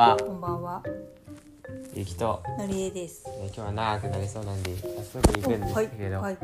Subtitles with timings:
[0.00, 0.82] はこんばんは、
[1.94, 3.26] ゆきと、のりえです。
[3.26, 6.38] ね今日は長くなりそうなんで早速行くんですけど、はい、はい、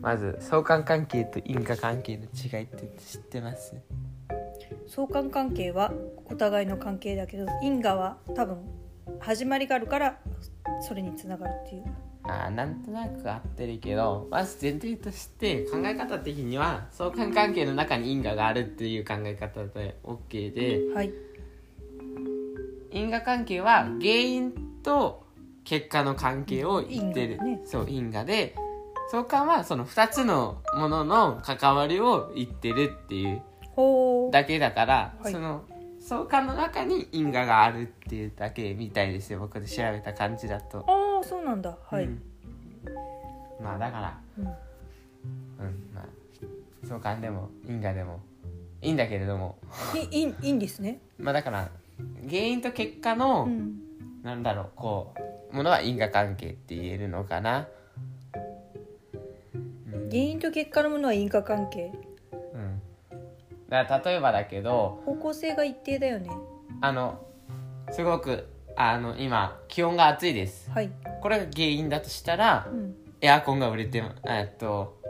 [0.00, 3.76] まず相関関係と因果関係の違いって知ってます？
[4.88, 5.92] 相関関係は
[6.24, 8.56] お互いの関係だけど、因果は多分
[9.20, 10.18] 始まりがあるから
[10.88, 11.84] それにつながるっていう。
[12.22, 21.12] あーなんとなく合ってるけどまず前提として考え方的には相関関係の中に因果があるっていう考え方で OK ではい、
[22.92, 25.24] 因果関係は原因と
[25.64, 28.54] 結果の関係を言ってる、因果だねそう因果で
[29.10, 33.42] 相関はその2つのものの関わりを言ってるっていう。
[34.30, 35.64] だけだから、はいその
[36.04, 40.84] 相関の中に因果があるっていうだけみたいですよ僕で調べた感じだと。
[40.88, 41.78] ああ、そうなんだ。
[41.88, 42.04] はい。
[42.04, 42.22] うん
[43.62, 44.52] まあだからうんうん
[45.94, 46.04] まあ
[46.84, 48.20] 相関でも因果でも
[48.80, 49.56] いいんだけれども
[49.94, 51.00] いいいいいんですね。
[51.18, 51.70] まあだから
[52.32, 53.78] 原因と結果の、うん。
[54.22, 55.14] なんだろうこ
[55.52, 57.66] うものは因果関係って言えるのかな
[60.08, 61.92] 原因と結果のものは因果関係。
[62.54, 62.80] うん
[63.68, 66.30] だから例えばだけど方向性が一定だよね。
[66.80, 67.26] あの
[67.90, 68.46] すごく
[68.76, 70.90] あの今気温が暑いですはい。
[71.20, 72.94] これが原因だとしたらうん。
[73.20, 75.00] エアコンが売れてえっと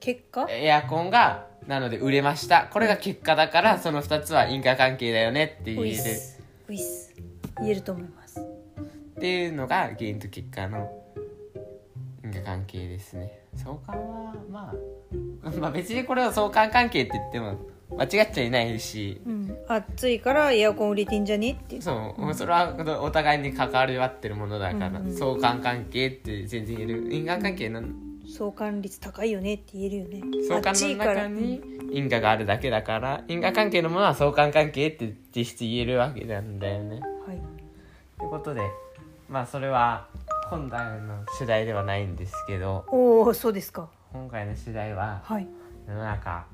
[0.00, 0.46] 結果？
[0.50, 5.96] エアコンがなので売れましたこれが結果だからその2つは因果関係だよねって言ウえる。
[6.68, 7.14] ウィス。
[7.60, 8.40] 言えると思います。
[8.40, 10.90] っていうのが原因と結果の
[12.24, 14.74] 因果関係ですね相関はま
[15.44, 17.58] あ まあ別にこれは相関関係って言っても
[17.96, 19.56] 間違っちゃいないしうん。
[19.68, 21.80] 暑いからエアコン売れてんじゃねって。
[21.80, 27.82] そう、それはお互いに関わり合ってるものだから、うんうん相関関係って全然言える因果関係の
[28.32, 30.22] 相関率高いよねって言えるよね。
[30.48, 31.60] 相関の中に
[31.92, 37.00] 因果があるだけだから因果関係のものは相関関係って実質言えるわけなんだよね。
[37.26, 37.42] はい。
[38.18, 38.62] ということで
[39.28, 40.08] まあそれは
[40.48, 43.90] 本来の主題ではないんですけどおお、そうですか。
[44.14, 45.46] 今回の主題ははい。
[45.86, 46.46] 世の中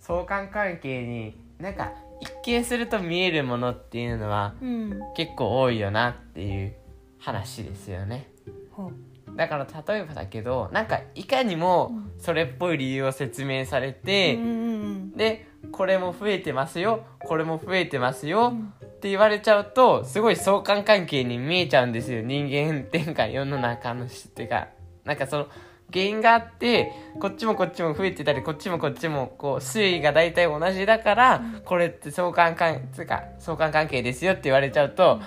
[0.00, 5.00] 相関関係になんか一見すると見えるものっていうのはうん。
[5.14, 6.74] 結構多いよなっていう
[7.20, 8.28] 話ですよね。
[8.76, 8.90] は
[9.36, 15.10] だから例えばだけどなんかいかにもそれっぽい理由を説明されて、うんうんうん。
[15.12, 24.68] でこれも増えてますよこれも増えてますよ、って言われちゃうとすごい相関関係に見えちゃうんですよ人間っていうか世の中の人ってか
[25.04, 25.46] なんかその
[25.92, 35.20] 原因があってこっちもこっちも増えてたりこっちもこっちもこう推移が大体同じだから、これって相関関つうか相関関係ですよって言われちゃうと、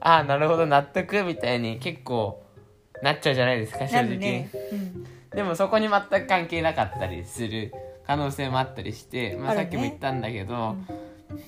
[0.00, 2.41] ああなるほど納得みたいに結構
[3.02, 4.50] なっちゃうじゃないですか正直、ね。
[4.72, 5.06] うん。
[5.30, 7.72] でもそこに全く関係なかったりする
[8.06, 10.76] 可能性もあったりして、まあ、さっきも言ったんだけど、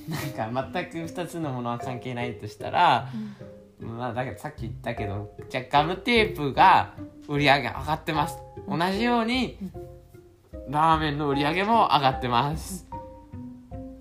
[0.09, 3.09] なんか全く2つのものは関係ないとしたら、
[3.81, 6.95] まあだからさっき言ったけどじゃあガムテープが
[7.29, 8.39] 売り上げ上がってます。
[8.69, 9.59] 同じように
[10.69, 12.87] ラーメンの売り上げも上がってます。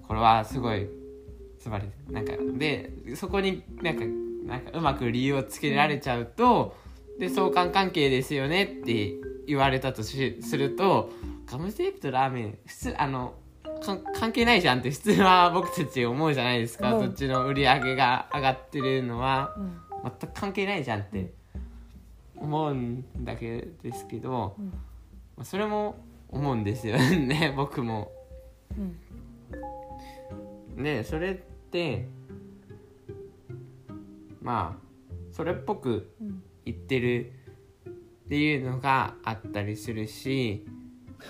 [0.08, 0.88] これはすごい
[1.59, 4.06] つまりなんかでそこになんか
[4.46, 6.75] なんかうまく理由をつけられちゃうと
[7.19, 9.13] で相関関係ですよねって
[9.47, 11.12] 言われたとしすると
[11.46, 13.35] ガムテープとラーメン普通あの
[13.84, 19.78] か関係ないじゃんって普通は僕たち思うじゃないですか、思うどっちの売り上げが上がってるのはうん。
[20.03, 21.31] 全く関係ないじゃんって
[22.35, 24.73] 思うんだけですけど、うん
[25.35, 25.96] まあそれも
[26.29, 28.12] 思うんですよね 僕も。
[28.78, 28.81] う
[30.79, 30.84] ん。
[30.84, 31.35] でそれっ
[31.72, 32.07] て
[34.41, 34.84] まあ
[35.31, 36.44] それっぽくうん。
[36.66, 37.34] 言ってる
[38.25, 40.66] っていうのがあったりするし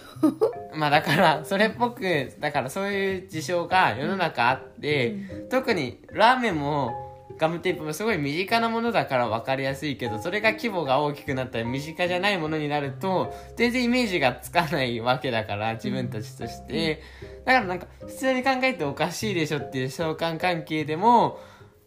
[0.76, 2.02] まあだからそれっぽく
[2.40, 5.16] だからそういう事象が世の中あって、
[5.50, 6.92] 特にラーメンも
[7.38, 17.02] ガムテープもすごい身近なものだから分かりやすいけどそれが規模が大きくなったり身近じゃないものになると全然イメージがつかないわけだから自分たちとして、
[17.46, 21.40] だからなんか普通に考えておかしいでしょっていう相関関係でも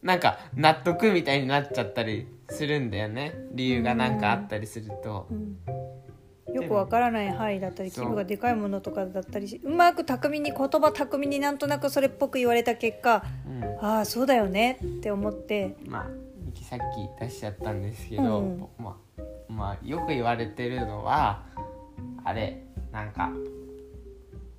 [0.06, 3.34] なんか納得みたいになっちゃったりするんだよね。
[3.50, 5.26] 理由がなんかあったりすると。
[5.28, 5.58] うん。
[6.54, 13.84] よくわからない範囲だったり規模がでかいものとかだったりしうまく巧みに言葉巧みになんとなくそれっぽく言われた結果うん。
[13.84, 15.74] ああそうだよねって思って。
[15.84, 16.26] まあ
[16.62, 18.68] さっき出しちゃったんですけど、うん。
[18.78, 21.42] まあ、まあよく言われてるのは
[22.24, 22.62] あれ
[22.92, 23.32] なんか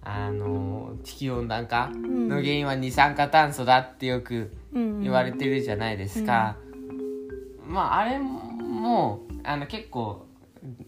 [0.09, 5.01] あの地球温暖化の原因は二酸化炭素だってよくうん。
[5.01, 6.57] 言われてるじゃないですか、
[7.65, 10.25] まああれもあの結構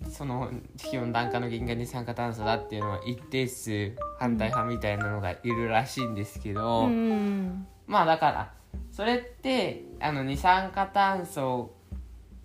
[0.10, 7.68] その地球温暖化の原因が二酸化炭素だっていうのは一定数反対派みたいなのがいるらしいんですけど、うん。
[7.88, 8.54] まあだから
[8.92, 11.74] それってあの二酸化炭素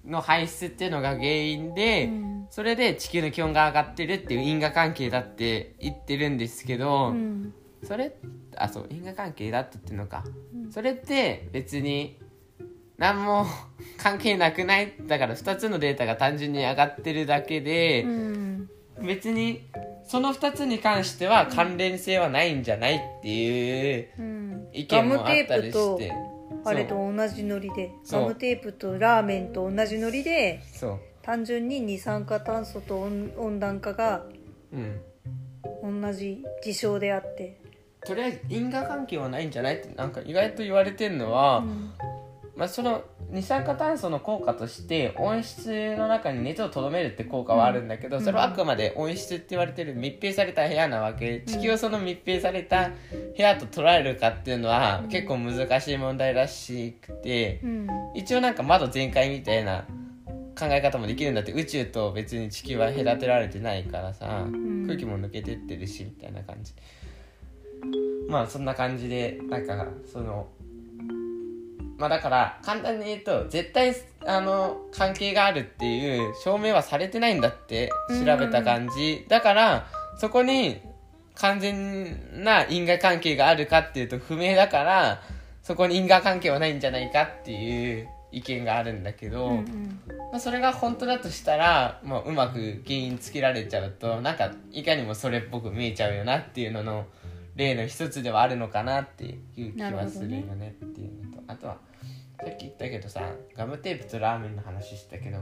[0.06, 2.46] の排出っていうのが原因で、うん。
[2.50, 7.54] それで地球の気温が上がってるっていう因果関係だって言ってるんですけど、うん。
[7.82, 8.14] それ
[8.56, 10.24] あそう因果関係だって言ってるのか、
[10.54, 10.72] うん。
[10.72, 12.18] それって別に
[12.98, 13.46] 何も
[13.98, 14.94] 関係なくない。
[15.06, 18.70] だから2つのデータが単純に上がってるだけで、うん。
[19.02, 19.66] 別に
[20.04, 24.68] その2つに関しては関連性はないんじゃないっていううん。
[24.72, 25.72] 意見もあったりして。
[25.72, 26.33] と
[26.64, 27.92] あれと同じノリで。
[28.10, 30.62] ガムテープとラーメンと同じノリで
[31.22, 34.24] 単純に二酸化炭素と温温暖化が
[34.72, 35.00] うん。
[36.02, 37.60] 同じ事象であって、
[38.04, 41.92] とりあえず因果関係はないんじゃないってなんか意外と言われてるのは、うん。
[42.56, 43.02] まあ、その
[43.34, 51.40] 二酸化炭素の効果として温室の中に熱をとどめるって効果はあるんだけど、それはあくまで温室って言われてる密閉された部屋なわけ。
[51.40, 57.88] 地球をその密閉された部屋と捉えるかっていうのは結構難しい問題らしくてうん。
[58.14, 59.84] 一応なんか窓全開みたいな
[60.56, 64.84] 考え方もできるんだって宇宙と別に地球は隔てられてないからさ、ん。
[64.86, 66.72] 空気も抜けてってるしみたいな感じ。
[68.28, 70.46] まあそんな感じでなんかその
[71.96, 73.94] まあだから簡単に言うと絶対
[74.26, 79.86] あの関係があるっていう証明はされてないんだって調べた感じ、だから
[80.18, 80.80] そこに
[81.36, 85.22] 完全な因果関係があるかっていうと不明だから
[85.62, 90.00] そこに因果関係はないんじゃないかっていう意見があるんだけど、うんうん。
[90.30, 97.06] まあ、それが本当だとしたら、まあ、うまく原因つけられちゃうとなんかいかにもそれっぽく見えちゃうよなっていうのの
[97.56, 101.78] 例の一つではあるのかなっていう気はするよねっていうのと、あとは
[102.40, 103.20] さっき言ったけどさ
[103.56, 105.38] ガムテープとラーメンの話したけど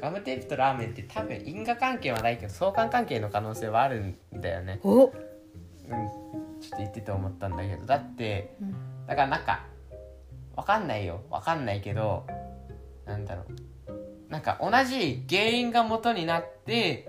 [0.00, 4.80] ガムテープとラーメンって多分因果関係はないけど相関関係の可能性はあるんだよね。
[4.82, 5.16] お、うん、ちょ
[6.66, 7.86] っと言ってて思ったんだけど。
[7.86, 8.74] だってうん。
[9.06, 9.64] だからなんか
[10.56, 11.22] わかんないよ。
[11.30, 12.26] わかんないけど
[13.06, 14.30] なんだろう。
[14.30, 17.08] なんか同じ原因が元になって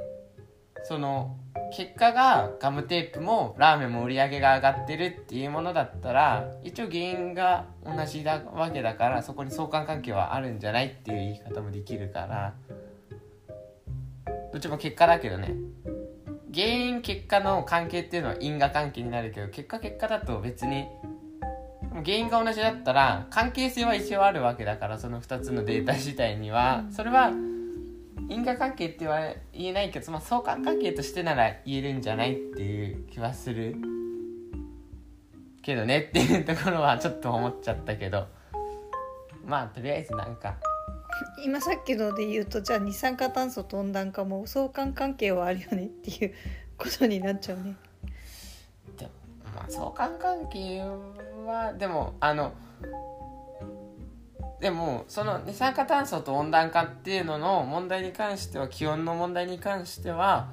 [0.84, 1.38] その
[1.74, 12.54] 結果がガムテープもラーメンも売り上げが上がってるっていうものだったら一応原因が同じだわけだからそこに相関関係はあるんじゃないっていう言い方もできるから。
[14.56, 15.54] どっちも結果だけどね。
[16.54, 20.88] 原因結果の関係っていうのは因果関係になるけど結果結果だと別に
[22.06, 26.86] 原因が同じだったら関係性は一応あるわけだからその2つのデータ自体には。
[26.90, 27.34] それは
[28.28, 33.76] 因果関係っては言えないけど、まあ、相関関係としてなら言えるんじゃないっていう気はする。
[35.62, 38.28] けどねっていうところはちょっと思っちゃったけど。
[39.46, 40.56] まあとりあえずなんか。
[41.44, 46.34] 今さっきので言うとじゃあ二酸化炭素と温暖化も相関関係はあるよねっていう
[46.78, 47.76] ことになっちゃうね。
[48.98, 49.12] でも
[49.56, 50.82] まあ相関関係
[51.46, 52.54] はでもあの
[54.60, 60.50] でもその二酸化炭素と温暖化っていうのの問題に関しては気温の問題に関しては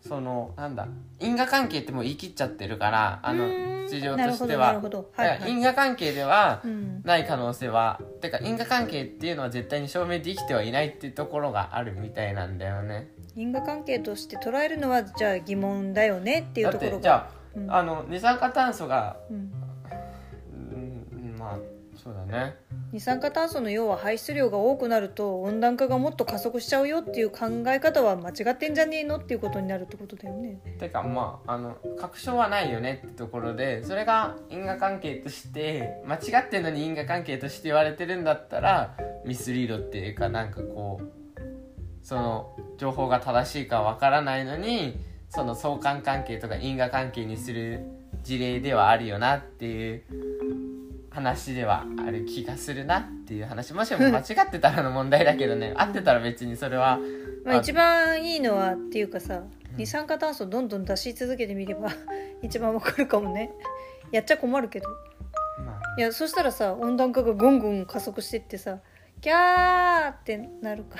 [0.00, 0.86] そのなんだ
[1.20, 3.46] 因果関係ってもう言い切っちゃってるからあの
[3.88, 4.80] 事情としては。
[5.14, 5.50] はい、はい。
[5.50, 7.02] 因果関係ではうん。
[7.04, 13.08] ない可能性はてか因果関係っていうのは絶対に証明できてはいないっていうところがあるみたいなんだよね。
[13.36, 16.96] 因果関係として捉えるのはじゃあ疑問だよねっていうだところが。
[16.96, 17.74] ってじゃあ,、うん。
[17.74, 19.16] あの二酸化炭素が
[21.96, 22.56] そうだね
[22.92, 30.60] 二酸化炭素の要は排出量が多くなると温暖化がもっと加速しちゃうよっていう考え方は間違ってんじゃねえのっていうことになるってことだよね。
[30.78, 41.24] てかまああの確証はないよねってところでそれが因果関係として間違ってんのに因果関係として言われてるんだったらミスリードっていうかなんかこう
[42.02, 44.98] その情報が正しいかわからないのに
[45.30, 47.80] その相関関係とか因果関係にする
[48.22, 50.02] 事例ではあるよなっていう
[51.14, 53.72] 話ではある気がするなっていう話。
[53.72, 55.72] もしも間違ってたらの問題だけどね。
[55.76, 56.98] 合ってたら別にそれは
[57.44, 59.42] まあ、一番いいのはっていうかさ
[59.76, 61.90] 二酸化炭素どんどん出し続けてみれば
[62.42, 63.52] 一番わかるかもね。
[64.10, 64.88] やっちゃ困るけど。
[65.64, 68.80] まあいやそしたらさ温暖化がぐんぐん加速してってさ
[69.20, 70.96] ギャーってなるか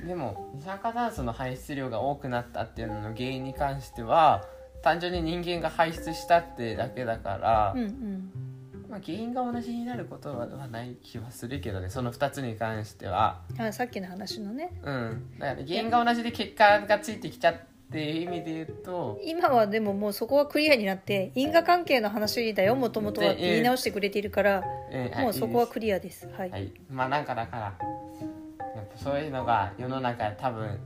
[0.00, 0.06] ら。
[0.06, 4.44] でも二酸化炭素の排出量が多くなったっていうのの原因に関しては
[4.82, 8.55] 単純に人間が排出したってだけだから、うんうん
[8.88, 11.90] まあ、原因が同じになることはない気はするけどね。
[11.90, 13.40] その2つに関しては。
[13.58, 14.72] あさっきの話のね。
[14.82, 15.38] うん。
[15.38, 17.56] だから原因が同じで結果がついてきちゃっ
[17.90, 19.20] ていう意味で言うと。
[19.24, 26.28] 今はでももうそこはクリアになって因果関係の話だよもともとはって言い直してくれているからえーもうそこはリクリアです。
[26.36, 26.72] はい、はい。
[26.90, 30.78] まあなんかだからやっぱそういうのが世の中多分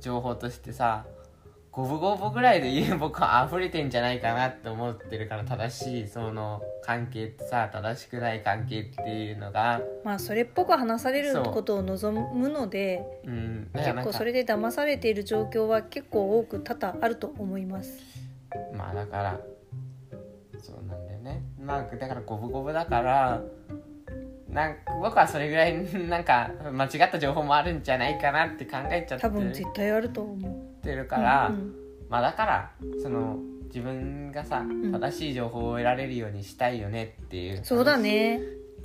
[0.00, 1.04] 情報としてさ
[1.72, 13.70] 五分五分ぐらいで言う僕は溢れてんじゃないかなって思ってるから正しいその関係ってさ正しくない関係っていうのがまあそれっぽく話されることを望むのでうん。
[13.72, 18.00] 結構それで騙されている状況は結構多く多々あると思います。
[18.76, 19.40] まあだから
[20.58, 21.42] そうなんだよね。
[21.58, 23.40] まあだから五分五分だから
[24.50, 25.74] なんか僕はそれぐらい
[26.06, 31.74] なんか間違った情報もあるんじゃないかなって考えちゃって多分絶対あると思うってるから、うん
[32.10, 32.70] まあだから
[33.02, 34.92] その自分がさん。
[34.92, 38.38] 正しい情報を得られるようにしたいよねっていう、そうだね。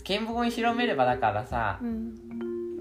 [0.05, 2.15] 見聞を広めればだからさう、ん。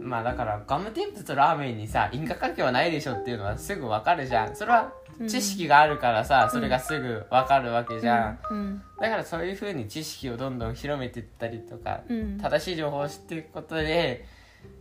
[0.01, 4.55] まあだからガムテープとラーメンにさ因果関係はないでしょっていうのはすぐわかるじゃん。
[4.55, 4.93] それは
[5.27, 8.83] 知識があるからさ、それがすぐわかるわけじゃん、うん。
[9.01, 12.39] だからそういうふうに知識をどんどん広めていったりとか、うん。
[12.39, 14.27] 正しい情報を知っていくことで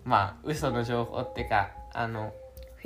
[0.04, 2.34] まあ嘘の情報っていうかあの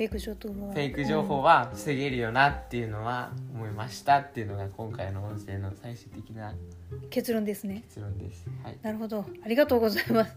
[0.00, 8.46] フェイク情報はフェイク情報は防げるよなっていうのは思いましたっていうのが今回の音声の最終的なうん結論ですね結論です。
[8.64, 8.78] はい。
[8.80, 10.34] なるほどありがとうございます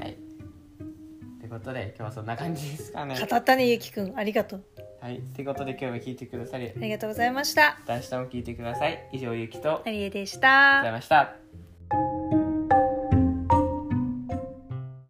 [0.00, 0.16] はい。
[1.38, 3.16] ということで今日はそんな感じですかね。
[3.16, 4.64] 語ったねゆきくんありがとう
[5.00, 5.20] はい。
[5.32, 9.08] ということで今日も聞いてくださりありがとうございました明日も聞いてください。
[9.12, 11.43] 以上ゆきと、ありアリエでしがとうございたました。